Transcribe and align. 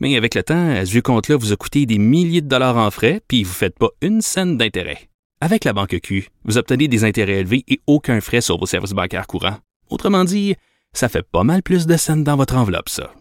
Mais 0.00 0.16
avec 0.16 0.34
le 0.34 0.42
temps, 0.42 0.84
ce 0.84 0.90
vieux 0.90 1.02
compte-là 1.02 1.36
vous 1.36 1.52
a 1.52 1.56
coûté 1.56 1.84
des 1.86 1.98
milliers 1.98 2.40
de 2.40 2.48
dollars 2.48 2.78
en 2.78 2.90
frais, 2.90 3.20
puis 3.28 3.44
vous 3.44 3.50
ne 3.50 3.54
faites 3.54 3.78
pas 3.78 3.90
une 4.00 4.22
scène 4.22 4.56
d'intérêt. 4.56 5.08
Avec 5.42 5.64
la 5.64 5.72
banque 5.72 5.98
Q, 6.02 6.28
vous 6.44 6.58
obtenez 6.58 6.88
des 6.88 7.04
intérêts 7.04 7.40
élevés 7.40 7.64
et 7.68 7.80
aucun 7.86 8.20
frais 8.20 8.40
sur 8.40 8.58
vos 8.58 8.66
services 8.66 8.92
bancaires 8.92 9.26
courants. 9.26 9.58
Autrement 9.90 10.24
dit, 10.24 10.54
ça 10.92 11.08
fait 11.08 11.22
pas 11.22 11.44
mal 11.44 11.62
plus 11.62 11.86
de 11.86 11.96
scènes 11.96 12.24
dans 12.24 12.36
votre 12.36 12.56
enveloppe, 12.56 12.88
ça. 12.88 13.12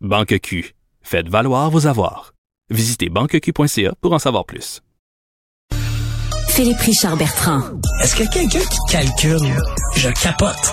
Banque 0.00 0.38
Q, 0.40 0.74
faites 1.02 1.28
valoir 1.28 1.70
vos 1.70 1.86
avoirs. 1.86 2.34
Visitez 2.70 3.08
banqueq.ca 3.08 3.94
pour 4.00 4.12
en 4.12 4.18
savoir 4.18 4.44
plus. 4.44 4.80
Philippe 6.48 6.78
Richard 6.78 7.16
Bertrand. 7.16 7.62
Est-ce 8.00 8.14
qu'il 8.14 8.24
y 8.24 8.28
a 8.28 8.30
quelqu'un 8.30 8.60
qui 8.60 8.78
calcule? 8.88 9.56
Je 9.96 10.08
capote. 10.10 10.72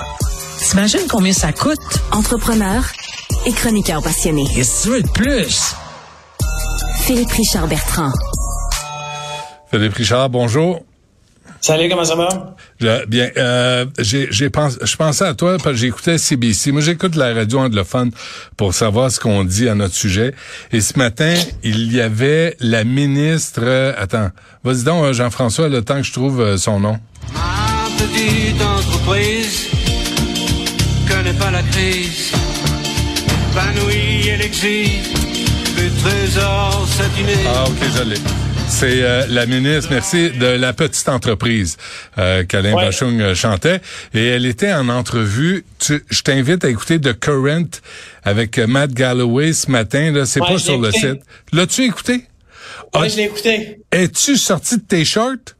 T'imagines 0.59 1.07
combien 1.09 1.33
ça 1.33 1.51
coûte? 1.51 1.79
Entrepreneur 2.11 2.83
et 3.45 3.51
chroniqueur 3.53 4.01
passionné. 4.01 4.45
Qu'est-ce 4.55 4.83
que 4.83 4.83
tu 4.83 4.89
veux 4.95 5.01
de 5.03 5.09
plus? 5.09 5.73
Philippe 7.01 7.31
Richard 7.31 7.67
Bertrand. 7.67 8.11
Philippe 9.69 9.93
Richard, 9.95 10.29
bonjour. 10.29 10.83
Salut, 11.59 11.89
comment 11.89 12.03
ça 12.03 12.15
va? 12.15 12.55
Je- 12.79 13.05
bien, 13.05 13.29
euh, 13.37 13.85
j'ai, 13.99 14.27
j'ai 14.31 14.49
pensé, 14.49 14.77
je 14.81 14.95
pensais 14.95 15.25
à 15.25 15.33
toi 15.35 15.57
parce 15.57 15.75
que 15.75 15.75
j'écoutais 15.75 16.17
CBC. 16.17 16.71
Moi, 16.71 16.81
j'écoute 16.81 17.15
la 17.15 17.33
radio 17.35 17.59
anglophone 17.59 18.11
pour 18.57 18.73
savoir 18.73 19.11
ce 19.11 19.19
qu'on 19.19 19.43
dit 19.43 19.69
à 19.69 19.75
notre 19.75 19.93
sujet. 19.93 20.33
Et 20.71 20.81
ce 20.81 20.97
matin, 20.97 21.35
il 21.63 21.93
y 21.93 22.01
avait 22.01 22.55
la 22.59 22.83
ministre. 22.83 23.61
euh, 23.63 23.93
attends, 23.97 24.29
vas-y 24.63 24.83
donc, 24.83 25.03
euh, 25.03 25.13
Jean-François, 25.13 25.69
le 25.69 25.83
temps 25.83 25.97
que 25.97 26.03
je 26.03 26.13
trouve 26.13 26.41
euh, 26.41 26.57
son 26.57 26.79
nom. 26.79 26.97
Ma 27.33 27.87
petite 27.97 28.61
entreprise 28.61 29.67
connaît 31.07 31.33
pas 31.37 31.51
la 31.51 31.61
crise. 31.61 32.31
Épanouie, 33.55 34.29
elle 34.29 34.41
exige 34.41 35.11
le 35.77 35.89
trésor 36.01 36.87
satiné. 36.87 37.33
Ah, 37.47 37.65
ok, 37.67 37.75
je. 37.81 38.15
C'est 38.69 39.01
euh, 39.03 39.25
la 39.27 39.45
ministre, 39.45 39.89
merci, 39.91 40.29
de 40.31 40.45
la 40.45 40.71
petite 40.71 41.09
entreprise 41.09 41.75
euh, 42.17 42.45
qu'Alain 42.45 42.73
Ouais. 42.73 42.85
Bachung 42.85 43.19
euh, 43.19 43.35
chantait. 43.35 43.81
Et 44.13 44.25
elle 44.25 44.45
était 44.45 44.71
en 44.71 44.87
entrevue. 44.87 45.65
Tu- 45.79 46.01
je 46.09 46.21
t'invite 46.21 46.63
à 46.63 46.69
écouter 46.69 47.01
The 47.01 47.11
Current 47.19 47.67
avec 48.23 48.57
euh, 48.57 48.67
Matt 48.67 48.91
Galloway 48.93 49.51
ce 49.51 49.69
matin. 49.69 50.11
Là, 50.11 50.25
c'est 50.25 50.39
Ouais, 50.39 50.47
pas 50.53 50.57
sur 50.57 50.79
le 50.79 50.91
site. 50.91 51.19
L'as-tu 51.51 51.83
écouté? 51.83 52.13
Oui, 52.13 52.21
Ah, 52.93 53.07
je 53.09 53.17
l'ai 53.17 53.23
écouté. 53.23 53.81
Es-tu 53.91 54.37
sorti 54.37 54.77
de 54.77 54.83
tes 54.83 55.03
shorts? 55.03 55.55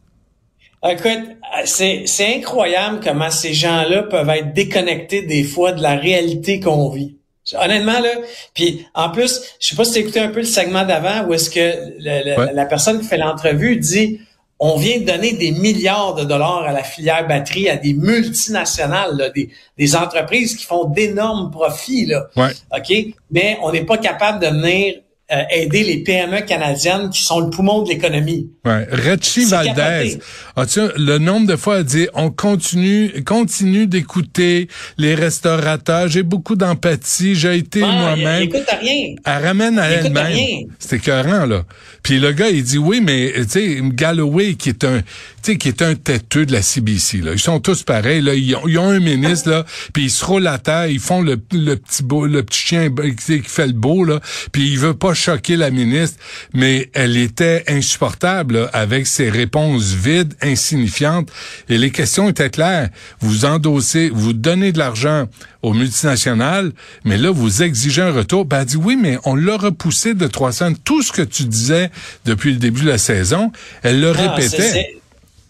Écoute, 0.89 1.36
c'est, 1.66 2.03
c'est 2.06 2.36
incroyable 2.38 3.02
comment 3.03 3.30
ces 3.31 3.53
gens-là 3.53 4.03
peuvent 4.03 4.30
être 4.30 4.53
déconnectés 4.53 5.23
des 5.23 5.44
fois 5.44 5.73
de 5.73 5.81
la 5.81 5.95
réalité 5.97 6.59
qu'on 6.62 6.89
vit. 6.89 7.17
Honnêtement, 7.59 7.99
là, 7.99 8.09
puis 8.53 8.85
en 8.94 9.09
plus, 9.09 9.41
je 9.59 9.69
sais 9.69 9.75
pas 9.75 9.83
si 9.85 9.94
tu 9.94 9.97
as 9.97 10.02
écouté 10.02 10.19
un 10.19 10.30
peu 10.30 10.39
le 10.39 10.45
segment 10.45 10.85
d'avant 10.85 11.25
où 11.27 11.33
est-ce 11.33 11.49
que 11.49 11.59
le- 11.59 12.30
le- 12.30 12.38
Ouais. 12.39 12.53
la 12.53 12.66
personne 12.66 12.99
qui 13.02 13.07
fait 13.07 13.17
l'entrevue 13.17 13.77
dit 13.77 14.19
on 14.63 14.77
vient 14.77 14.99
de 14.99 15.05
donner 15.05 15.33
des 15.33 15.49
milliards 15.52 16.13
de 16.13 16.23
dollars 16.23 16.63
à 16.67 16.72
la 16.72 16.83
filière 16.83 17.27
batterie, 17.27 17.67
à 17.67 17.77
des 17.77 17.94
multinationales, 18.41 19.17
là, 19.17 19.29
des, 19.31 19.49
des 19.77 19.95
entreprises 19.95 20.55
qui 20.55 20.66
font 20.66 20.85
d'énormes 20.85 21.49
profits. 21.49 22.06
Là. 22.06 22.28
Ouais. 22.35 22.51
OK? 22.78 23.16
Mais 23.31 23.57
on 23.63 23.72
n'est 23.72 23.85
pas 23.85 23.97
capable 23.97 24.39
de 24.39 24.47
venir 24.47 24.95
euh, 25.31 25.44
aider 25.52 25.84
les 25.84 26.03
PME 26.03 26.42
canadiennes 26.42 27.09
qui 27.09 27.22
sont 27.24 27.40
le 27.40 27.50
poumon 27.50 27.84
de 27.84 27.90
l'économie. 27.90 28.50
Ouais. 28.66 28.88
C'est 29.22 29.46
Valdez. 29.46 29.74
capoté. 29.75 30.19
As-tu 30.56 30.80
le 30.97 31.18
nombre 31.18 31.47
de 31.47 31.56
fois 31.56 31.80
elle 31.80 31.86
dit 31.86 32.08
on 32.14 32.30
continue 32.30 33.24
continue 33.25 33.88
d'écouter 33.88 34.68
les 34.97 35.16
restaurateurs, 35.16 36.08
j'ai 36.09 36.24
beaucoup 36.24 36.56
d'empathie, 36.56 37.36
j'ai 37.36 37.58
été 37.58 37.81
Ah, 37.84 38.16
moi-même. 38.16 38.44
écoute 38.44 38.64
à 38.69 38.75
rien. 38.78 39.16
Elle 39.25 39.46
ramène 39.46 39.80
à 39.80 39.90
elle-même. 39.90 40.25
rien. 40.25 40.59
C'est 40.80 40.97
écœurant, 40.97 41.46
là. 41.46 41.63
Puis 42.03 42.19
le 42.19 42.31
gars, 42.31 42.50
il 42.50 42.63
dit 42.63 42.78
oui, 42.78 43.02
mais 43.02 43.31
tu 43.44 43.50
sais, 43.50 43.80
Galloway, 43.81 44.56
qui 44.56 44.69
est 44.69 44.84
un 44.84 45.02
tu 45.44 45.53
sais, 45.53 45.58
qui 45.58 45.69
est 45.69 45.81
un 45.81 45.96
têteux 45.96 46.46
de 46.46 46.52
la 46.52 46.62
CBC, 46.62 47.18
là. 47.18 47.31
Ils 47.34 47.40
sont 47.40 47.59
tous 47.59 47.81
pareils, 47.84 48.22
là. 48.22 48.36
Ils 48.36 48.56
ont, 48.56 48.68
ils 48.68 48.78
ont 48.78 48.90
un 48.90 49.00
ministre, 49.00 49.50
là, 49.50 49.66
puis 49.94 50.03
ils 50.06 50.09
se 50.12 50.24
roulent 50.24 50.46
à 50.48 50.58
terre, 50.59 50.86
ils 50.88 51.00
font 51.00 51.22
le, 51.22 51.40
le 51.52 51.75
petit 51.75 52.03
beau, 52.03 52.25
le 52.28 52.44
petit 52.44 52.59
chien 52.68 52.90
tu 53.25 53.42
qui 53.42 53.50
fait 53.50 53.68
le 53.68 53.74
beau, 53.74 54.03
là. 54.03 54.19
Puis 54.52 54.69
il 54.69 54.78
veut 54.78 54.94
pas 54.94 55.13
choquer 55.21 55.55
la 55.55 55.69
ministre, 55.71 56.17
mais 56.53 56.89
elle 56.93 57.15
était 57.17 57.63
insupportable, 57.67 58.55
là, 58.57 58.69
avec 58.73 59.07
ses 59.07 59.29
réponses 59.29 59.93
vides, 59.93 60.33
insignifiantes. 60.41 61.29
Et 61.69 61.77
les 61.77 61.91
questions 61.91 62.29
étaient 62.29 62.49
claires. 62.49 62.89
Vous 63.19 63.45
endossez, 63.45 64.09
vous 64.13 64.33
donnez 64.33 64.71
de 64.71 64.77
l'argent 64.79 65.27
aux 65.61 65.73
multinationales, 65.73 66.71
mais 67.05 67.17
là, 67.17 67.29
vous 67.31 67.61
exigez 67.63 68.01
un 68.01 68.11
retour. 68.11 68.45
Ben, 68.45 68.61
elle 68.61 68.65
dit 68.65 68.77
oui, 68.77 68.97
mais 68.99 69.17
on 69.25 69.35
l'a 69.35 69.57
repoussé 69.57 70.13
de 70.13 70.27
300. 70.27 70.73
Tout 70.83 71.01
ce 71.03 71.11
que 71.11 71.21
tu 71.21 71.43
disais 71.43 71.91
depuis 72.25 72.51
le 72.51 72.57
début 72.57 72.81
de 72.81 72.89
la 72.89 72.97
saison, 72.97 73.51
elle 73.83 74.01
le 74.01 74.11
Ah, 74.17 74.33
répétait. 74.35 74.95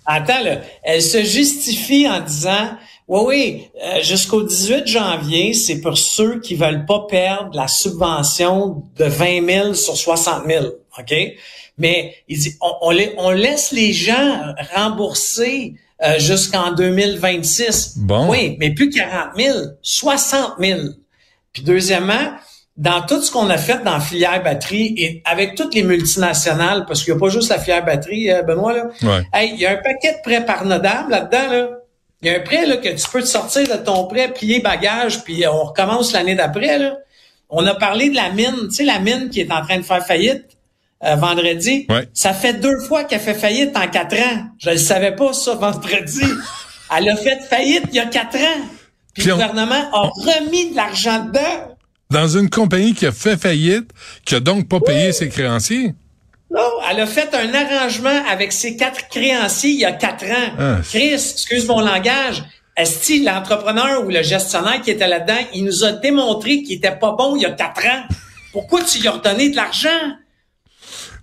Attends, 0.06 0.44
là. 0.44 0.62
Elle 0.84 1.02
se 1.02 1.24
justifie 1.24 2.08
en 2.10 2.20
disant, 2.20 2.78
oui, 3.08 3.22
oui, 3.28 3.68
euh, 3.84 4.02
jusqu'au 4.02 4.44
18 4.44 4.88
janvier, 4.88 5.54
c'est 5.54 5.82
pour 5.82 5.98
ceux 5.98 6.40
qui 6.40 6.56
veulent 6.56 6.86
pas 6.86 7.06
perdre 7.10 7.56
la 7.56 7.68
subvention 7.68 8.84
de 8.98 9.06
20 9.06 9.46
000 9.48 9.74
sur 9.74 9.98
60 9.98 10.44
000. 10.48 10.66
OK? 11.00 11.14
Mais 11.78 12.16
il 12.28 12.40
dit, 12.40 12.56
on, 12.62 12.72
on, 12.82 12.92
la- 12.92 13.04
on 13.18 13.32
laisse 13.32 13.72
les 13.72 13.92
gens 13.94 14.54
rembourser 14.76 15.76
euh, 16.04 16.20
jusqu'en 16.20 16.72
2026. 16.72 17.98
Bon. 18.00 18.30
Oui, 18.30 18.56
mais 18.60 18.72
plus 18.74 18.90
40 18.90 19.30
000, 19.38 19.58
60 19.82 20.54
000. 20.60 20.80
Puis 21.54 21.64
deuxièmement, 21.64 22.32
dans 22.78 23.02
tout 23.02 23.22
ce 23.22 23.30
qu'on 23.32 23.50
a 23.50 23.58
fait 23.58 23.84
dans 23.84 23.94
la 23.94 24.00
filière 24.00 24.42
batterie 24.44 24.94
et 24.98 25.22
avec 25.26 25.56
toutes 25.56 25.76
les 25.76 25.84
multinationales, 25.84 26.86
parce 26.86 27.04
qu'il 27.04 27.14
n'y 27.14 27.18
a 27.18 27.20
pas 27.20 27.30
juste 27.30 27.50
la 27.50 27.60
filière 27.60 27.84
batterie, 27.86 28.32
euh, 28.32 28.42
Benoît, 28.44 28.74
là. 28.74 28.88
Ouais. 29.04 29.22
Hey, 29.34 29.52
il 29.54 29.60
y 29.60 29.66
a 29.66 29.72
un 29.72 29.76
paquet 29.78 30.14
de 30.14 30.22
prêts 30.24 30.46
pardonnables 30.46 31.12
là-dedans, 31.12 31.52
là. 31.52 31.70
Il 32.22 32.28
y 32.28 32.34
a 32.34 32.38
un 32.38 32.42
prêt 32.42 32.66
là, 32.66 32.78
que 32.78 32.90
tu 32.90 33.10
peux 33.12 33.22
te 33.22 33.28
sortir 33.28 33.68
de 33.68 33.84
ton 33.84 34.06
prêt, 34.06 34.32
plier 34.32 34.60
bagage, 34.60 35.24
puis 35.24 35.46
on 35.48 35.64
recommence 35.64 36.14
l'année 36.14 36.36
d'après. 36.36 36.78
Là. 36.78 36.98
On 37.50 37.66
a 37.66 37.74
parlé 37.76 38.10
de 38.10 38.16
la 38.16 38.30
mine, 38.32 38.68
tu 38.70 38.76
sais, 38.76 38.84
la 38.84 39.00
mine 39.00 39.30
qui 39.30 39.42
est 39.42 39.52
en 39.52 39.62
train 39.64 39.78
de 39.78 39.84
faire 39.84 40.06
faillite 40.06 40.46
euh, 41.04 41.16
vendredi. 41.16 41.88
Ouais. 41.90 42.08
Ça 42.14 42.34
fait 42.34 42.54
deux 42.54 42.80
fois 42.88 43.04
qu'elle 43.06 43.20
fait 43.22 43.34
faillite 43.34 43.76
en 43.76 43.88
quatre 43.88 44.16
ans. 44.16 44.46
Je 44.60 44.70
ne 44.70 44.76
savais 44.78 45.16
pas 45.16 45.34
ça 45.34 45.56
vendredi. 45.56 46.22
Elle 46.96 47.10
a 47.10 47.16
fait 47.16 47.40
faillite 47.50 47.86
il 47.90 47.96
y 47.96 48.00
a 48.00 48.06
quatre 48.06 48.38
ans. 48.38 48.62
Puis, 49.14 49.24
Puis 49.24 49.26
le 49.26 49.34
on- 49.34 49.38
gouvernement 49.38 49.90
a 49.92 50.02
remis 50.10 50.72
de 50.72 50.76
l'argent 50.76 51.26
dedans. 51.26 51.76
Dans 52.12 52.28
une 52.28 52.50
compagnie 52.50 52.94
qui 52.94 53.06
a 53.06 53.12
fait 53.12 53.36
faillite, 53.38 53.90
qui 54.26 54.36
a 54.36 54.40
donc 54.42 54.68
pas 54.68 54.80
payé 54.80 55.12
ses 55.14 55.30
créanciers. 55.30 55.96
Non, 56.54 56.70
elle 56.90 57.00
a 57.00 57.06
fait 57.06 57.34
un 57.34 57.54
arrangement 57.54 58.24
avec 58.30 58.52
ses 58.52 58.76
quatre 58.76 59.08
créanciers 59.08 59.72
il 59.72 59.80
y 59.80 59.86
a 59.86 59.94
quatre 59.94 60.26
ans. 60.26 60.54
Ah. 60.60 60.78
Chris, 60.84 61.14
excuse 61.14 61.66
mon 61.68 61.80
langage. 61.80 62.44
Est-ce 62.76 63.24
l'entrepreneur 63.24 64.04
ou 64.06 64.10
le 64.10 64.22
gestionnaire 64.22 64.82
qui 64.82 64.92
était 64.92 65.08
là-dedans, 65.08 65.40
il 65.54 65.66
nous 65.66 65.84
a 65.84 65.92
démontré 65.94 66.64
qu'il 66.64 66.78
était 66.78 66.96
pas 66.96 67.12
bon 67.14 67.36
il 67.36 67.44
y 67.44 67.46
a 67.46 67.52
quatre 67.52 67.86
ans. 67.86 68.04
Pourquoi 68.52 68.84
tu 68.84 69.00
lui 69.00 69.08
as 69.08 69.12
redonné 69.12 69.50
de 69.50 69.56
l'argent? 69.56 69.90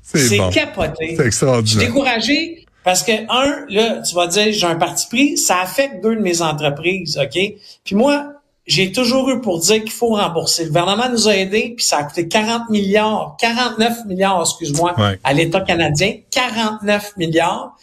C'est 0.03 0.39
bon. 0.39 0.50
capoté. 0.50 0.94
C'est 1.00 1.06
Je 1.11 1.15
suis 1.16 1.27
extraordinaire. 1.27 1.87
découragé 1.87 2.65
parce 2.84 3.03
que, 3.03 3.12
un, 3.28 3.66
là, 3.69 4.01
tu 4.01 4.15
vas 4.15 4.27
dire, 4.28 4.51
j'ai 4.53 4.66
un 4.66 4.77
parti 4.77 5.07
pris, 5.09 5.36
ça 5.36 5.60
affecte 5.60 6.03
deux 6.03 6.16
de 6.16 6.21
mes 6.22 6.41
entreprises, 6.41 7.19
OK? 7.22 7.39
Puis 7.84 7.95
moi, 7.95 8.33
j'ai 8.68 8.92
toujours 8.92 9.28
eu 9.30 9.41
pour 9.41 9.59
dire 9.60 9.80
qu'il 9.82 9.91
faut 9.91 10.09
rembourser. 10.15 10.62
Le 10.65 10.68
gouvernement 10.68 11.09
nous 11.10 11.26
a 11.26 11.34
aidés, 11.36 11.72
puis 11.76 11.84
ça 11.84 11.98
a 11.98 12.04
coûté 12.04 12.28
40 12.28 12.68
milliards, 12.70 13.36
49 13.41 14.04
milliards, 14.06 14.42
excuse-moi, 14.42 14.94
Ouais. 14.98 15.18
à 15.24 15.32
l'État 15.32 15.62
canadien. 15.62 16.15
49 16.30 17.16
milliards. 17.16 17.74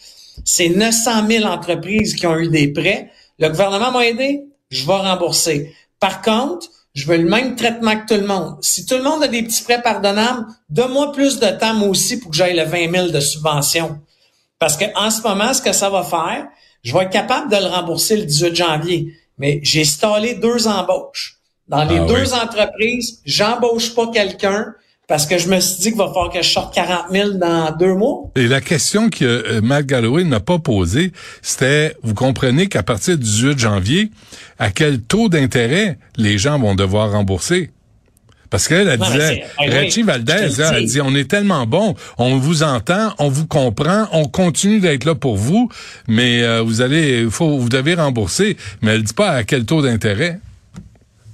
C'est 0.44 0.68
900 0.68 1.26
000 1.28 1.44
entreprises 1.44 2.14
qui 2.14 2.26
ont 2.26 2.36
eu 2.38 2.48
des 2.48 2.68
prêts. 2.72 3.10
Le 3.38 3.48
gouvernement 3.48 3.90
m'a 3.90 4.06
aidé, 4.06 4.44
je 4.70 4.86
vais 4.86 4.94
rembourser. 4.96 5.74
Par 6.00 6.22
contre, 6.22 6.68
je 6.94 7.06
veux 7.06 7.16
le 7.18 7.28
même 7.28 7.56
traitement 7.56 7.96
que 7.96 8.06
tout 8.14 8.20
le 8.20 8.26
monde. 8.26 8.56
Si 8.62 8.86
tout 8.86 8.94
le 8.96 9.02
monde 9.02 9.22
a 9.24 9.28
des 9.28 9.42
petits 9.42 9.64
prêts 9.64 9.82
pardonnables, 9.82 10.46
donne-moi 10.70 11.12
plus 11.12 11.38
de 11.40 11.48
temps, 11.58 11.74
moi 11.74 11.88
aussi, 11.88 12.18
pour 12.20 12.30
que 12.30 12.36
j'aille 12.36 12.56
le 12.56 12.64
20 12.64 12.90
000 12.90 13.08
de 13.08 13.20
subvention. 13.20 13.98
Parce 14.58 14.76
que 14.76 14.84
en 14.94 15.10
ce 15.10 15.20
moment, 15.22 15.52
ce 15.52 15.60
que 15.60 15.72
ça 15.72 15.90
va 15.90 16.02
faire, 16.04 16.46
je 16.82 16.92
vais 16.94 17.04
être 17.04 17.10
capable 17.10 17.50
de 17.50 17.56
le 17.56 17.66
rembourser 17.66 18.16
le 18.16 18.22
18 18.24 18.54
janvier. 18.54 19.12
Mais 19.38 19.60
j'ai 19.62 19.84
stallé 19.84 20.34
deux 20.34 20.66
embauches. 20.66 21.34
Dans 21.68 21.84
les 21.84 21.98
Ah 21.98 22.06
deux 22.06 22.32
oui. 22.32 22.40
entreprises, 22.40 23.20
j'embauche 23.24 23.94
pas 23.94 24.06
quelqu'un 24.12 24.72
parce 25.08 25.26
que 25.26 25.38
je 25.38 25.48
me 25.48 25.60
suis 25.60 25.76
dit 25.82 25.88
qu'il 25.90 25.96
va 25.98 26.06
falloir 26.08 26.30
que 26.32 26.42
je 26.42 26.48
sorte 26.48 26.74
40 26.74 27.06
000 27.12 27.30
dans 27.32 27.74
deux 27.76 27.94
mois. 27.94 28.30
Et 28.34 28.48
la 28.48 28.60
question 28.60 29.08
que 29.08 29.24
euh, 29.24 29.60
Matt 29.62 29.86
Galloway 29.86 30.24
n'a 30.24 30.40
pas 30.40 30.58
posée, 30.58 31.12
c'était, 31.42 31.94
vous 32.02 32.14
comprenez 32.14 32.66
qu'à 32.68 32.82
partir 32.82 33.16
du 33.16 33.22
18 33.24 33.58
janvier, 33.58 34.10
à 34.58 34.70
quel 34.70 35.00
taux 35.02 35.28
d'intérêt 35.28 35.98
les 36.16 36.38
gens 36.38 36.58
vont 36.58 36.74
devoir 36.74 37.12
rembourser? 37.12 37.70
Parce 38.50 38.68
qu'elle, 38.68 38.88
elle 38.88 38.98
Non, 38.98 39.06
disait, 39.06 39.44
Rachel 39.58 39.92
oui, 39.96 40.02
Valdez, 40.02 40.48
elle 40.74 40.84
dit, 40.86 41.00
on 41.00 41.14
est 41.14 41.28
tellement 41.28 41.66
bon, 41.66 41.94
on 42.18 42.36
vous 42.36 42.62
entend, 42.62 43.12
on 43.18 43.28
vous 43.28 43.46
comprend, 43.46 44.06
on 44.12 44.24
continue 44.26 44.80
d'être 44.80 45.04
là 45.04 45.14
pour 45.14 45.36
vous, 45.36 45.68
mais 46.08 46.42
euh, 46.42 46.62
vous 46.62 46.80
allez, 46.80 47.26
faut, 47.30 47.58
vous 47.58 47.68
devez 47.68 47.94
rembourser. 47.94 48.56
Mais 48.82 48.92
elle 48.94 49.02
dit 49.02 49.14
pas 49.14 49.30
à 49.30 49.44
quel 49.44 49.64
taux 49.64 49.82
d'intérêt. 49.82 50.38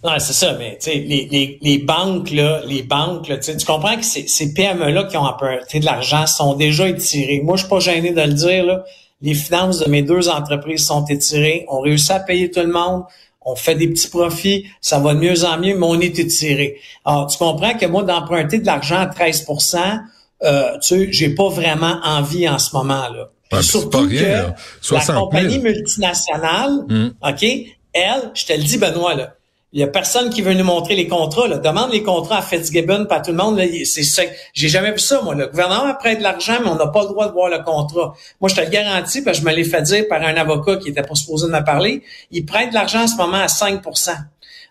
Non, 0.04 0.12
c'est 0.18 0.32
ça, 0.32 0.56
mais 0.58 0.78
tu 0.82 0.90
sais, 0.90 0.96
les, 0.96 1.28
les, 1.30 1.58
les 1.62 1.78
banques, 1.78 2.32
là, 2.32 2.60
les 2.66 2.82
banques, 2.82 3.28
là, 3.28 3.38
tu 3.38 3.52
comprends 3.64 3.96
que 3.96 4.04
ces, 4.04 4.26
ces 4.26 4.52
PME-là 4.52 5.04
qui 5.04 5.16
ont 5.16 5.22
emprunté 5.22 5.78
de 5.78 5.84
l'argent 5.84 6.26
sont 6.26 6.54
déjà 6.54 6.88
étirées. 6.88 7.40
Moi, 7.44 7.56
je 7.56 7.62
suis 7.62 7.70
pas 7.70 7.78
gêné 7.78 8.10
de 8.10 8.20
le 8.20 8.32
dire, 8.32 8.64
là. 8.66 8.84
Les 9.24 9.34
finances 9.34 9.78
de 9.78 9.88
mes 9.88 10.02
deux 10.02 10.28
entreprises 10.28 10.84
sont 10.84 11.04
étirées. 11.06 11.64
On 11.68 11.80
réussit 11.80 12.10
à 12.10 12.18
payer 12.18 12.50
tout 12.50 12.58
le 12.58 12.72
monde. 12.72 13.04
On 13.44 13.56
fait 13.56 13.74
des 13.74 13.88
petits 13.88 14.08
profits. 14.08 14.66
Ça 14.80 14.98
va 14.98 15.14
de 15.14 15.18
mieux 15.20 15.44
en 15.44 15.58
mieux, 15.58 15.76
mais 15.76 15.86
on 15.86 16.00
est 16.00 16.18
étiré. 16.18 16.76
Alors, 17.04 17.26
tu 17.26 17.38
comprends 17.38 17.74
que 17.74 17.86
moi, 17.86 18.02
d'emprunter 18.02 18.58
de 18.58 18.66
l'argent 18.66 18.98
à 18.98 19.06
13% 19.06 20.00
euh, 20.44 20.72
tu 20.82 20.88
sais, 20.88 21.12
j'ai 21.12 21.34
pas 21.36 21.48
vraiment 21.48 22.00
envie 22.02 22.48
en 22.48 22.58
ce 22.58 22.74
Ouais, 23.52 23.58
puis 23.60 23.68
c'est 23.80 23.90
pas 23.90 24.00
rien, 24.00 24.22
là. 24.22 24.42
la 24.48 24.54
60 24.80 25.06
000. 25.06 25.20
compagnie 25.24 25.58
multinationale, 25.60 26.70
Mm. 26.88 27.10
OK, 27.22 27.42
elle, 27.92 28.30
je 28.34 28.46
te 28.46 28.52
le 28.52 28.62
dis, 28.62 28.78
Benoît, 28.78 29.14
là, 29.14 29.34
il 29.72 29.80
y 29.80 29.82
a 29.82 29.86
personne 29.86 30.28
qui 30.28 30.42
veut 30.42 30.52
nous 30.52 30.64
montrer 30.64 30.94
les 30.94 31.08
contrats. 31.08 31.48
Là. 31.48 31.56
Demande 31.56 31.92
les 31.92 32.02
contrats 32.02 32.38
à 32.38 32.42
Fitzgibbon, 32.42 33.06
pas 33.06 33.20
tout 33.20 33.30
le 33.30 33.38
monde. 33.38 33.60
C'est. 33.84 34.36
J'ai 34.52 34.68
jamais 34.68 34.92
vu 34.92 34.98
ça, 34.98 35.22
moi. 35.22 35.34
Le 35.34 35.46
gouvernement 35.46 35.94
prête 35.94 36.18
de 36.18 36.22
l'argent, 36.22 36.58
mais 36.62 36.68
on 36.68 36.74
n'a 36.74 36.88
pas 36.88 37.02
le 37.02 37.08
droit 37.08 37.28
de 37.28 37.32
voir 37.32 37.48
le 37.48 37.58
contrat. 37.64 38.14
Moi, 38.40 38.50
je 38.50 38.56
te 38.56 38.60
le 38.60 38.68
garantis, 38.68 39.22
parce 39.22 39.38
que 39.38 39.44
je 39.44 39.48
me 39.48 39.54
l'ai 39.54 39.64
fait 39.64 39.80
dire 39.82 40.04
par 40.08 40.22
un 40.22 40.34
avocat 40.34 40.76
qui 40.76 40.90
était 40.90 41.02
pas 41.02 41.14
supposé 41.14 41.46
de 41.46 41.52
me 41.52 41.64
parler. 41.64 42.02
Il 42.30 42.44
prête 42.44 42.68
de 42.68 42.74
l'argent 42.74 43.02
en 43.02 43.06
ce 43.06 43.16
moment 43.16 43.38
à 43.38 43.48
5 43.48 43.82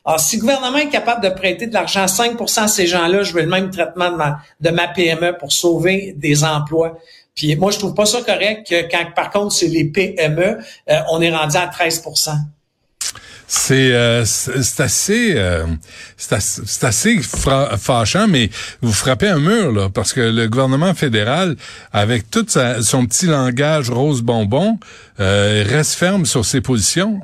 alors, 0.04 0.20
si 0.20 0.38
le 0.38 0.42
gouvernement 0.42 0.80
est 0.80 0.90
capable 0.90 1.24
de 1.24 1.30
prêter 1.30 1.68
de 1.68 1.74
l'argent 1.74 2.02
à 2.02 2.08
5% 2.08 2.62
à 2.62 2.68
ces 2.68 2.88
gens-là, 2.88 3.22
je 3.22 3.34
veux 3.34 3.42
le 3.42 3.48
même 3.48 3.70
traitement 3.70 4.10
de 4.10 4.16
ma, 4.16 4.40
de 4.60 4.70
ma 4.72 4.88
PME 4.88 5.38
pour 5.38 5.52
sauver 5.52 6.16
des 6.18 6.44
emplois. 6.44 6.98
Puis 7.36 7.56
moi, 7.56 7.70
je 7.70 7.78
trouve 7.78 7.94
pas 7.94 8.08
ça 8.08 8.22
correct 8.22 8.68
que 8.68 8.90
quand, 8.90 9.14
par 9.16 9.30
contre, 9.30 9.54
c'est 9.54 9.68
les 9.68 9.86
PME, 9.86 10.58
euh, 10.90 11.00
on 11.12 11.22
est 11.22 11.30
rendu 11.30 11.56
à 11.56 11.68
13 11.68 12.04
C'est 13.54 13.92
euh, 13.92 14.24
c'est 14.24 14.82
assez 14.82 15.34
euh, 15.36 15.66
c'est 16.16 16.86
assez, 16.86 17.20
fâchant, 17.22 18.26
mais 18.30 18.50
vous 18.82 18.94
frappez 18.94 19.28
un 19.28 19.40
mur 19.40 19.74
là, 19.74 19.90
parce 19.90 20.14
que 20.14 20.22
le 20.22 20.48
gouvernement 20.48 20.94
fédéral, 20.94 21.58
avec 21.92 22.32
tout 22.32 22.46
son 22.48 23.06
petit 23.06 23.26
langage 23.26 23.90
rose 23.90 24.22
bonbon, 24.22 24.80
euh, 25.20 25.66
reste 25.68 25.96
ferme 25.96 26.26
sur 26.26 26.46
ses 26.46 26.62
positions. 26.62 27.20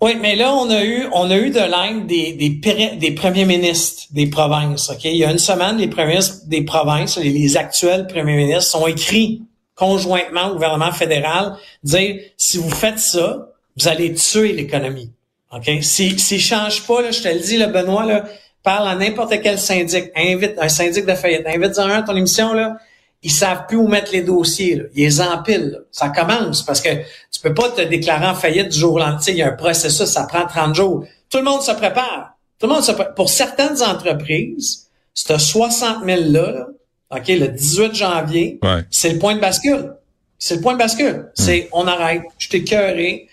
Oui, 0.00 0.16
mais 0.20 0.36
là, 0.36 0.54
on 0.54 0.70
a 0.70 0.84
eu, 0.84 1.08
on 1.12 1.28
a 1.32 1.36
eu 1.36 1.50
de 1.50 1.58
l'aide 1.58 2.06
des, 2.06 2.96
des, 2.96 3.10
premiers 3.10 3.44
ministres 3.44 4.04
des 4.12 4.28
provinces. 4.28 4.88
Ok, 4.88 5.04
Il 5.04 5.16
y 5.16 5.24
a 5.24 5.32
une 5.32 5.38
semaine, 5.38 5.78
les 5.78 5.88
premiers 5.88 6.10
ministres 6.10 6.46
des 6.46 6.62
provinces, 6.62 7.18
les, 7.18 7.30
les 7.30 7.56
actuels 7.56 8.06
premiers 8.06 8.36
ministres, 8.36 8.70
sont 8.70 8.86
écrits 8.86 9.42
conjointement 9.74 10.50
au 10.50 10.54
gouvernement 10.54 10.92
fédéral, 10.92 11.56
dire 11.82 12.20
si 12.36 12.58
vous 12.58 12.70
faites 12.70 13.00
ça, 13.00 13.47
vous 13.80 13.88
allez 13.88 14.14
tuer 14.14 14.52
l'économie. 14.52 15.12
Ok, 15.52 15.70
Si 15.82 16.18
s'ils 16.18 16.40
changent 16.40 16.86
pas, 16.86 17.00
là, 17.02 17.10
je 17.10 17.22
te 17.22 17.28
le 17.28 17.38
dis, 17.40 17.56
là, 17.56 17.68
Benoît, 17.68 18.04
là, 18.04 18.24
parle 18.62 18.88
à 18.88 18.94
n'importe 18.94 19.34
quel 19.42 19.58
syndic, 19.58 20.10
invite 20.14 20.54
un 20.58 20.68
syndic 20.68 21.06
de 21.06 21.14
faillite, 21.14 21.46
invite-en 21.46 21.84
un 21.84 21.98
à 21.98 22.02
ton 22.02 22.14
émission 22.16 22.52
là. 22.52 22.76
Ils 23.22 23.32
savent 23.32 23.66
plus 23.66 23.76
où 23.78 23.88
mettre 23.88 24.12
les 24.12 24.20
dossiers. 24.22 24.76
Là. 24.76 24.84
Ils 24.94 25.04
les 25.04 25.20
empilent. 25.20 25.70
là. 25.72 25.78
Ça 25.90 26.08
commence 26.10 26.62
parce 26.64 26.80
que 26.80 26.90
tu 27.32 27.40
peux 27.42 27.52
pas 27.54 27.68
te 27.70 27.80
déclarer 27.80 28.26
en 28.26 28.34
faillite 28.34 28.68
du 28.68 28.78
jour 28.78 28.94
au 28.94 28.98
lendemain. 28.98 29.18
Il 29.26 29.34
y 29.36 29.42
a 29.42 29.48
un 29.48 29.52
processus, 29.56 30.04
ça 30.06 30.24
prend 30.24 30.46
30 30.46 30.74
jours. 30.74 31.04
Tout 31.30 31.38
le 31.38 31.44
monde 31.44 31.62
se 31.62 31.72
prépare. 31.72 32.36
Tout 32.60 32.66
le 32.68 32.74
monde 32.74 32.84
se 32.84 32.92
prépare. 32.92 33.14
Pour 33.14 33.28
certaines 33.30 33.82
entreprises, 33.82 34.88
ce 35.14 35.36
60 35.36 36.04
000 36.04 36.20
là, 36.30 36.52
là, 36.52 36.66
OK, 37.10 37.24
le 37.28 37.48
18 37.48 37.94
janvier, 37.94 38.58
Ouais. 38.62 38.82
c'est 38.90 39.10
le 39.14 39.18
point 39.18 39.34
de 39.34 39.40
bascule. 39.40 39.94
C'est 40.38 40.56
le 40.56 40.60
point 40.60 40.74
de 40.74 40.78
bascule. 40.78 41.30
C'est 41.34 41.68
on 41.72 41.86
arrête. 41.88 42.22
Je 42.38 42.48
t'ai 42.50 42.62
cœuré. 42.62 43.26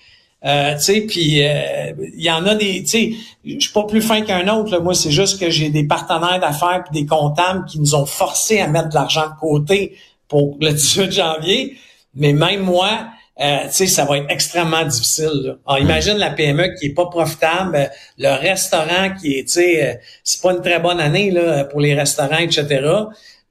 Euh, 0.45 0.75
tu 0.75 0.81
sais, 0.81 1.01
puis 1.01 1.43
euh, 1.43 1.91
il 2.15 2.23
y 2.23 2.29
en 2.29 2.45
a 2.45 2.53
des, 2.53 2.83
tu 2.83 2.87
sais, 2.87 3.11
je 3.43 3.59
suis 3.59 3.73
pas 3.73 3.83
plus 3.83 4.01
fin 4.01 4.21
qu'un 4.21 4.47
autre. 4.47 4.71
Là. 4.71 4.79
Moi, 4.79 4.93
c'est 4.93 5.11
juste 5.11 5.39
que 5.39 5.49
j'ai 5.49 5.69
des 5.69 5.85
partenaires 5.85 6.39
d'affaires 6.39 6.83
puis 6.83 7.01
des 7.01 7.07
comptables 7.07 7.65
qui 7.65 7.79
nous 7.79 7.95
ont 7.95 8.05
forcé 8.05 8.59
à 8.59 8.67
mettre 8.67 8.89
de 8.89 8.95
l'argent 8.95 9.27
de 9.27 9.39
côté 9.39 9.97
pour 10.27 10.57
le 10.61 10.71
18 10.73 11.11
janvier. 11.11 11.77
Mais 12.13 12.31
même 12.31 12.61
moi, 12.61 13.07
euh, 13.41 13.65
tu 13.65 13.71
sais, 13.71 13.87
ça 13.87 14.05
va 14.05 14.19
être 14.19 14.29
extrêmement 14.29 14.85
difficile. 14.85 15.31
Là. 15.33 15.53
Alors, 15.67 15.79
imagine 15.79 16.17
la 16.17 16.29
PME 16.29 16.75
qui 16.79 16.87
est 16.87 16.93
pas 16.93 17.07
profitable, 17.07 17.89
le 18.17 18.39
restaurant 18.39 19.13
qui 19.19 19.39
est, 19.39 19.43
tu 19.43 19.53
sais, 19.53 19.83
euh, 19.83 19.93
c'est 20.23 20.41
pas 20.41 20.53
une 20.53 20.61
très 20.61 20.79
bonne 20.79 20.99
année 20.99 21.31
là 21.31 21.65
pour 21.65 21.81
les 21.81 21.95
restaurants, 21.95 22.37
etc. 22.37 22.65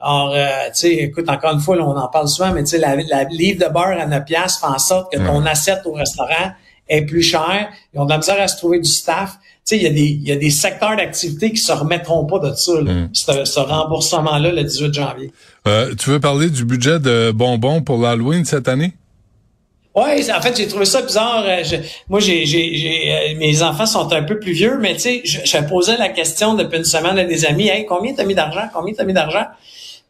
Alors, 0.00 0.32
euh, 0.34 0.46
tu 0.68 0.72
sais, 0.74 0.92
écoute, 0.94 1.28
encore 1.28 1.52
une 1.52 1.60
fois, 1.60 1.76
là, 1.76 1.84
on 1.84 1.96
en 1.96 2.08
parle 2.08 2.28
souvent, 2.28 2.52
mais 2.52 2.62
tu 2.62 2.70
sais, 2.70 2.78
la, 2.78 2.96
la 2.96 3.24
livre 3.24 3.66
de 3.66 3.70
beurre 3.70 4.00
à 4.00 4.06
9 4.06 4.24
piastres 4.24 4.60
fait 4.60 4.72
en 4.72 4.78
sorte 4.78 5.12
que 5.12 5.18
ton 5.18 5.44
assiette 5.44 5.82
au 5.84 5.92
restaurant 5.92 6.52
est 6.88 7.02
plus 7.02 7.22
cher. 7.22 7.68
Ils 7.94 8.00
ont 8.00 8.04
de 8.04 8.10
la 8.10 8.18
misère 8.18 8.40
à 8.40 8.48
se 8.48 8.56
trouver 8.56 8.78
du 8.80 8.88
staff. 8.90 9.32
Tu 9.40 9.40
sais, 9.64 9.76
il 9.78 9.82
y 9.82 9.86
a 9.86 9.90
des, 9.90 10.02
il 10.02 10.22
y 10.28 10.32
a 10.32 10.36
des 10.36 10.50
secteurs 10.50 10.94
d'activité 10.96 11.50
qui 11.50 11.56
se 11.56 11.72
remettront 11.72 12.26
pas 12.26 12.38
de 12.38 12.54
ça, 12.54 12.80
là, 12.82 12.92
ce, 13.14 13.44
ce 13.46 13.60
remboursement-là, 13.60 14.52
le 14.52 14.62
18 14.62 14.92
janvier. 14.92 15.32
Euh, 15.66 15.94
tu 15.94 16.10
veux 16.10 16.20
parler 16.20 16.50
du 16.50 16.64
budget 16.66 16.98
de 17.00 17.32
bonbons 17.34 17.80
pour 17.80 17.96
l'Halloween 17.98 18.44
cette 18.44 18.68
année? 18.68 18.92
Ouais, 19.94 20.28
en 20.32 20.42
fait, 20.42 20.56
j'ai 20.56 20.66
trouvé 20.66 20.84
ça 20.84 21.02
bizarre. 21.02 21.44
Euh, 21.46 21.62
je- 21.62 21.76
moi, 22.08 22.18
j'ai, 22.20 22.44
j'ai, 22.46 22.74
j'ai, 22.76 23.12
euh, 23.12 23.38
mes 23.38 23.62
enfants 23.62 23.86
sont 23.86 24.12
un 24.12 24.24
peu 24.24 24.38
plus 24.40 24.52
vieux, 24.52 24.76
mais 24.80 24.94
tu 24.94 25.00
sais, 25.00 25.20
je, 25.24 25.38
je 25.44 25.58
posais 25.68 25.96
la 25.96 26.08
question 26.08 26.54
depuis 26.54 26.78
une 26.78 26.84
semaine 26.84 27.16
à 27.16 27.24
des 27.24 27.46
amis, 27.46 27.68
hey, 27.68 27.86
combien 27.86 28.12
t'as 28.12 28.24
mis 28.24 28.34
d'argent, 28.34 28.68
combien 28.74 28.92
t'as 28.92 29.04
mis 29.04 29.12
d'argent? 29.12 29.44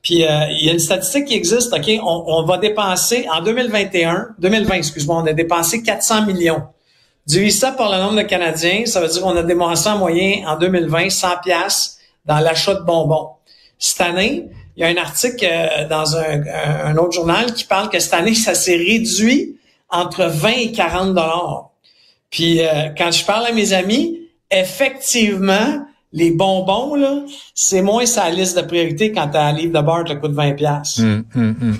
Puis 0.04 0.24
euh, 0.24 0.28
il 0.50 0.66
y 0.66 0.68
a 0.68 0.72
une 0.72 0.78
statistique 0.78 1.24
qui 1.24 1.34
existe, 1.34 1.72
ok, 1.72 1.90
on, 2.02 2.24
on 2.28 2.44
va 2.44 2.58
dépenser 2.58 3.26
en 3.32 3.40
2021, 3.42 4.28
2020, 4.38 4.74
excuse-moi, 4.74 5.16
on 5.22 5.26
a 5.26 5.32
dépensé 5.32 5.82
400 5.82 6.26
millions. 6.26 6.62
Divise 7.26 7.58
ça 7.58 7.72
par 7.72 7.90
le 7.90 7.98
nombre 7.98 8.16
de 8.16 8.22
Canadiens, 8.22 8.84
ça 8.84 9.00
veut 9.00 9.08
dire 9.08 9.22
qu'on 9.22 9.34
a 9.36 9.42
dépensé 9.42 9.88
en 9.88 9.98
moyenne 9.98 10.46
en 10.46 10.56
2020 10.58 11.08
100 11.10 11.28
pièces 11.42 11.98
dans 12.26 12.38
l'achat 12.38 12.74
de 12.74 12.82
bonbons. 12.82 13.30
Cette 13.78 14.02
année, 14.02 14.44
il 14.76 14.82
y 14.82 14.84
a 14.84 14.88
un 14.88 14.96
article 15.02 15.46
euh, 15.50 15.88
dans 15.88 16.16
un, 16.16 16.42
un- 16.42 16.84
un 16.86 16.96
autre 16.98 17.12
journal 17.12 17.52
qui 17.54 17.64
parle 17.64 17.88
que 17.88 17.98
cette 17.98 18.12
année, 18.14 18.34
ça 18.46 18.54
s'est 18.54 18.76
réduit 18.76 19.56
entre 19.88 20.24
20 20.26 20.48
et 20.50 20.72
40 20.72 21.08
dollars. 21.14 21.70
Puis 22.30 22.60
euh, 22.60 22.90
quand 22.96 23.10
je 23.10 23.24
parle 23.24 23.46
à 23.46 23.52
mes 23.52 23.72
amis, 23.72 24.20
effectivement, 24.50 25.86
les 26.16 26.30
bonbons, 26.30 26.94
là, 26.94 27.22
c'est 27.54 27.82
moins 27.82 28.06
sa 28.06 28.30
liste 28.30 28.56
de 28.56 28.62
priorité 28.62 29.10
quand 29.12 29.28
t'as 29.28 29.46
un 29.48 29.52
livre 29.52 29.72
de 29.78 29.84
beurre 29.84 30.04
qui 30.04 30.14
te 30.14 30.20
coûte 30.20 30.32
20 30.32 30.52
pièces. 30.52 31.00
Hum, 31.00 31.24
hum. 31.34 31.76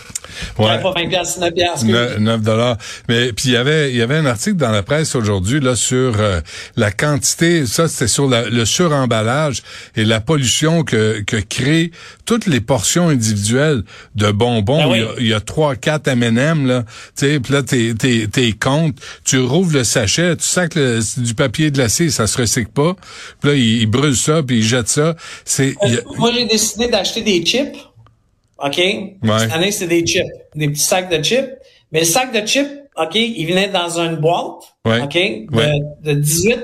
Ouais. 0.58 0.82
Pas 0.82 0.92
20 0.92 1.08
pièces, 1.08 1.38
9 1.38 1.54
pièces. 1.54 1.84
Ne- 1.84 2.18
9 2.18 2.42
dollars. 2.42 2.76
Mais 3.08 3.32
puis 3.32 3.50
il 3.50 3.52
y 3.52 3.56
avait 3.56 3.90
il 3.92 3.96
y 3.96 4.02
avait 4.02 4.16
un 4.16 4.26
article 4.26 4.56
dans 4.56 4.70
la 4.72 4.82
presse 4.82 5.14
aujourd'hui 5.14 5.60
là 5.60 5.76
sur 5.76 6.14
euh, 6.18 6.40
la 6.76 6.90
quantité, 6.90 7.64
ça 7.66 7.86
c'était 7.86 8.08
sur 8.08 8.28
la- 8.28 8.48
le 8.48 8.64
suremballage 8.64 9.62
et 9.96 10.04
la 10.04 10.20
pollution 10.20 10.82
que 10.82 11.20
que 11.24 11.36
créent 11.36 11.92
toutes 12.24 12.46
les 12.46 12.60
portions 12.60 13.08
individuelles 13.10 13.82
de 14.16 14.32
bonbons. 14.32 14.78
Ben 14.78 14.90
oui. 14.90 14.98
il, 14.98 15.02
y 15.02 15.04
a, 15.04 15.10
il 15.20 15.26
y 15.28 15.34
a 15.34 15.40
trois 15.40 15.76
quatre 15.76 16.08
M&M 16.08 16.66
là, 16.66 16.82
tu 17.16 17.26
sais, 17.26 17.38
puis 17.40 17.52
là 17.52 17.62
t'es 17.62 17.94
t'es 17.96 18.26
t'es 18.30 18.52
compte, 18.52 18.96
tu 19.24 19.38
rouvres 19.38 19.74
le 19.74 19.84
sachet, 19.84 20.36
tu 20.36 20.68
que 20.68 20.78
le- 20.78 21.00
c'est 21.00 21.22
du 21.22 21.34
papier 21.34 21.70
glacé, 21.70 22.10
ça 22.10 22.26
se 22.26 22.38
recycle 22.38 22.70
pas. 22.72 22.96
Puis 23.40 23.50
là 23.50 23.56
il, 23.56 23.82
il 23.82 23.86
brûle 23.86 24.16
ça 24.24 24.42
puis 24.42 24.58
il 24.58 24.62
jette 24.64 24.88
ça. 24.88 25.14
C'est 25.44 25.74
a- 25.80 25.86
Moi, 26.16 26.32
j'ai 26.34 26.46
décidé 26.46 26.88
d'acheter 26.88 27.22
des 27.22 27.44
chips. 27.44 27.76
OK? 28.58 28.74
Cette 28.76 29.52
année, 29.52 29.72
c'est 29.72 29.86
des 29.86 30.04
chips. 30.06 30.26
Des 30.54 30.68
petits 30.68 30.82
sacs 30.82 31.10
de 31.10 31.22
chips. 31.22 31.50
Mais 31.92 32.00
le 32.00 32.06
sac 32.06 32.32
de 32.32 32.46
chips, 32.46 32.70
OK, 32.96 33.14
il 33.14 33.46
venait 33.46 33.68
dans 33.68 33.98
une 34.00 34.16
boîte. 34.16 34.62
Ouais. 34.84 35.02
OK? 35.02 35.14
De, 35.14 35.56
Ouais. 35.56 35.72
de 36.02 36.12
18. 36.14 36.58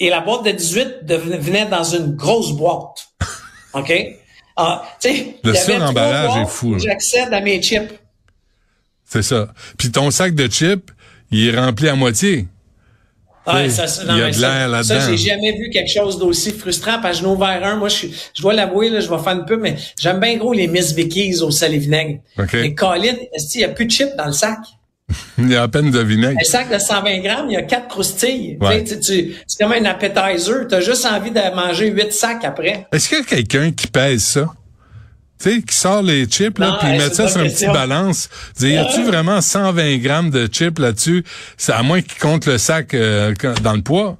Et 0.00 0.10
la 0.10 0.20
boîte 0.20 0.44
de 0.44 0.50
18 0.50 1.04
devenait- 1.04 1.38
venait 1.38 1.66
dans 1.66 1.84
une 1.84 2.14
grosse 2.16 2.52
boîte. 2.52 3.08
OK? 3.74 3.92
Ah, 4.56 4.82
Le 5.44 5.54
suremballage 5.54 6.28
trois 6.30 6.42
est 6.42 6.46
fou. 6.46 6.78
J'accède 6.78 7.32
à 7.32 7.40
mes 7.40 7.60
chips. 7.62 7.92
c'est 9.04 9.22
ça. 9.22 9.48
Puis 9.78 9.90
ton 9.92 10.10
sac 10.10 10.34
de 10.34 10.48
chips, 10.50 10.90
il 11.30 11.48
est 11.48 11.58
rempli 11.58 11.88
à 11.88 11.94
moitié. 11.94 12.48
Oui, 13.46 13.70
ça, 13.70 13.84
il 14.02 14.06
y 14.06 14.10
a 14.10 14.26
mais 14.26 14.30
de 14.32 14.40
l'air 14.40 14.68
là-dedans. 14.68 15.00
Ça, 15.00 15.10
j'ai 15.10 15.16
jamais 15.16 15.52
vu 15.52 15.70
quelque 15.70 15.90
chose 15.92 16.18
d'aussi 16.18 16.50
frustrant 16.52 17.00
parce 17.00 17.18
que 17.18 17.24
j'en 17.24 17.30
ai 17.32 17.34
ouvert 17.36 17.60
un. 17.64 17.76
Moi, 17.76 17.88
je, 17.88 18.06
je 18.34 18.42
dois 18.42 18.54
l'avouer, 18.54 18.88
là, 18.90 19.00
je 19.00 19.08
vais 19.08 19.18
faire 19.18 19.32
une 19.34 19.44
pub, 19.44 19.60
mais 19.60 19.76
j'aime 20.00 20.18
bien 20.20 20.36
gros 20.36 20.52
les 20.52 20.66
Miss 20.66 20.92
Vickies 20.92 21.40
au 21.42 21.50
sel 21.50 21.74
et 21.74 21.78
vinaigre. 21.78 22.18
OK. 22.38 22.52
Mais 22.54 22.74
Colin, 22.74 23.14
est-ce 23.34 23.52
qu'il 23.52 23.60
y 23.60 23.64
a 23.64 23.68
plus 23.68 23.86
de 23.86 23.90
chips 23.90 24.16
dans 24.16 24.26
le 24.26 24.32
sac? 24.32 24.58
Il 25.38 25.50
y 25.50 25.54
a 25.54 25.62
à 25.62 25.68
peine 25.68 25.92
de 25.92 26.00
vinaigre. 26.00 26.36
Un 26.40 26.44
sac 26.44 26.68
de 26.72 26.78
120 26.80 27.18
grammes, 27.20 27.46
il 27.48 27.52
y 27.52 27.56
a 27.56 27.62
quatre 27.62 27.86
croustilles. 27.86 28.58
Ouais. 28.60 28.82
Tu 28.82 28.94
tu- 28.98 29.00
tu- 29.00 29.34
c'est 29.46 29.62
comme 29.62 29.72
un 29.72 29.84
appetizer. 29.84 30.66
T'as 30.68 30.80
juste 30.80 31.06
envie 31.06 31.30
de 31.30 31.54
manger 31.54 31.86
huit 31.90 32.12
sacs 32.12 32.44
après. 32.44 32.88
Est-ce 32.92 33.08
qu'il 33.08 33.18
y 33.18 33.20
a 33.20 33.24
quelqu'un 33.24 33.70
qui 33.70 33.86
pèse 33.86 34.24
ça? 34.24 34.46
Tu 35.38 35.50
sais, 35.50 35.62
qui 35.62 35.74
sort 35.74 36.02
les 36.02 36.24
chips, 36.26 36.58
là, 36.58 36.78
puis 36.80 36.88
ils 36.90 36.98
mettent 36.98 37.14
ça 37.14 37.28
sur 37.28 37.40
une 37.40 37.50
petite 37.50 37.72
balance. 37.72 38.28
Dire, 38.58 38.70
y 38.70 38.76
a-tu 38.78 39.04
vraiment 39.04 39.40
120 39.40 39.98
grammes 39.98 40.30
de 40.30 40.46
chips 40.46 40.78
là-dessus? 40.78 41.24
C'est 41.56 41.72
à 41.72 41.82
moins 41.82 42.00
qu'ils 42.00 42.18
comptent 42.18 42.46
le 42.46 42.58
sac 42.58 42.94
euh, 42.94 43.34
dans 43.62 43.74
le 43.74 43.82
poids. 43.82 44.16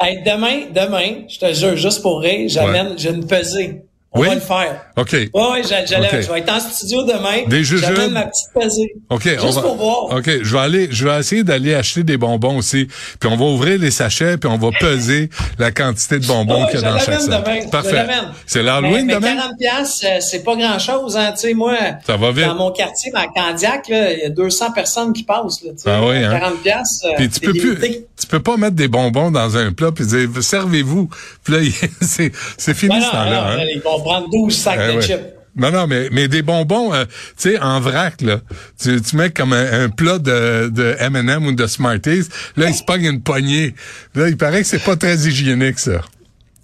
Hey, 0.00 0.22
demain, 0.24 0.62
demain, 0.74 1.26
je 1.28 1.38
te 1.38 1.52
jure, 1.52 1.76
juste 1.76 2.02
pour 2.02 2.20
rire, 2.20 2.48
j'amène, 2.48 2.94
j'ai 2.96 3.10
une 3.10 3.26
pesée. 3.26 3.82
On 4.12 4.22
Oui? 4.22 4.26
va 4.28 4.34
le 4.34 4.40
faire. 4.40 4.80
OK. 4.96 5.12
Ouais, 5.12 5.28
ouais, 5.32 5.62
j'a- 5.62 5.84
j'allais- 5.86 6.08
Ok. 6.08 6.20
je 6.22 6.32
vais 6.32 6.38
être 6.40 6.52
en 6.52 6.58
studio 6.58 7.04
demain. 7.04 7.46
Des? 7.46 7.62
J'amène 7.62 8.10
ma 8.10 8.22
petite 8.26 8.48
pesée. 8.52 8.92
OK, 9.08 9.22
Juste 9.22 9.40
on 9.44 9.50
va. 9.52 9.62
pour 9.62 9.76
voir. 9.76 10.04
OK, 10.18 10.28
je 10.42 10.52
vais 10.52 10.58
aller, 10.58 10.88
je 10.90 11.06
vais 11.06 11.16
essayer 11.20 11.44
d'aller 11.44 11.74
acheter 11.76 12.02
des 12.02 12.16
bonbons 12.16 12.56
aussi. 12.58 12.88
Puis 13.20 13.30
on 13.30 13.36
va 13.36 13.44
ouvrir 13.44 13.78
les 13.78 13.92
sachets, 13.92 14.36
puis 14.36 14.50
on 14.50 14.58
va 14.58 14.70
peser 14.80 15.30
la 15.60 15.70
quantité 15.70 16.18
de 16.18 16.26
bonbons 16.26 16.64
Ouais, 16.64 16.70
qu'il 16.72 16.80
y 16.80 16.84
a 16.84 16.90
dans 16.90 16.98
chaque 16.98 17.20
sac. 17.20 17.44
demain, 17.44 17.68
Parfait. 17.70 18.04
C'est 18.46 18.64
l'Halloween 18.64 19.06
mais, 19.06 19.14
mais 19.14 19.14
demain? 19.14 19.36
40 19.36 19.52
pièces, 19.58 20.04
c'est 20.28 20.42
pas 20.42 20.56
grand-chose, 20.56 21.16
hein. 21.16 21.32
Tu 21.36 21.48
sais, 21.48 21.54
moi, 21.54 21.76
Ça 22.04 22.16
va 22.16 22.32
vite. 22.32 22.46
dans 22.46 22.56
mon 22.56 22.72
quartier, 22.72 23.12
ma 23.12 23.28
Candiac, 23.28 23.88
là, 23.88 24.12
il 24.12 24.18
y 24.18 24.24
a 24.24 24.30
200 24.30 24.72
personnes 24.72 25.12
qui 25.12 25.22
passent, 25.22 25.62
là, 25.62 25.70
tu 25.70 25.78
sais. 25.84 25.88
Ah 25.90 26.00
oui, 26.04 26.16
hein? 26.16 26.36
40 26.36 26.60
pièces. 26.62 27.04
Puis 27.16 27.28
tu 27.28 27.38
peux 27.40 27.52
plus, 27.52 27.78
tu 28.20 28.26
peux 28.26 28.40
pas 28.40 28.56
mettre 28.56 28.74
des 28.74 28.88
bonbons 28.88 29.30
dans 29.30 29.56
un 29.56 29.72
plat 29.72 29.92
puis 29.92 30.04
dire 30.04 30.28
servez-vous. 30.40 31.08
Puis 31.44 31.54
là, 31.54 31.60
c'est 32.00 32.32
c'est 32.58 32.74
fini 32.74 32.96
Non, 32.98 33.06
ce 33.06 33.10
temps-là. 33.12 33.56
Ils 34.00 34.04
vont 34.04 34.10
prendre 34.10 34.30
12 34.30 34.54
sacs 34.56 34.78
Ah 34.80 34.88
de 34.92 34.96
ouais. 34.96 35.02
chips. 35.02 35.20
Non, 35.56 35.72
non, 35.72 35.86
mais, 35.88 36.08
mais 36.12 36.28
des 36.28 36.42
bonbons, 36.42 36.94
euh, 36.94 37.04
tu 37.36 37.50
sais, 37.50 37.58
en 37.58 37.80
vrac, 37.80 38.20
là. 38.22 38.40
Tu, 38.80 39.00
tu 39.02 39.16
mets 39.16 39.30
comme 39.30 39.52
un, 39.52 39.84
un 39.84 39.88
plat 39.88 40.18
de, 40.18 40.68
de 40.68 40.94
M&M 41.00 41.44
ou 41.44 41.52
de 41.52 41.66
Smarties. 41.66 42.28
Là, 42.56 42.68
il 42.68 42.74
se 42.74 42.84
pogne 42.84 43.04
une 43.04 43.20
poignée. 43.20 43.74
Là, 44.14 44.28
il 44.28 44.36
paraît 44.36 44.62
que 44.62 44.68
c'est 44.68 44.78
pas 44.84 44.94
très 44.96 45.16
hygiénique, 45.16 45.80
ça. 45.80 46.02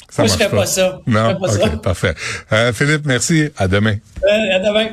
Ça 0.09 0.23
Moi, 0.23 0.28
je 0.28 0.33
ferais 0.35 0.49
pas 0.57 0.66
ça. 0.66 1.00
Je 1.07 1.12
Non? 1.12 1.37
ferais 1.37 1.38
pas 1.40 1.49
ça. 1.49 1.76
parfait. 1.78 2.14
Euh, 2.52 2.73
Philippe, 2.73 3.07
merci. 3.07 3.49
À 3.57 3.66
demain. 3.66 3.97
Euh, 4.25 4.57
à 4.57 4.61
demain. 4.61 4.88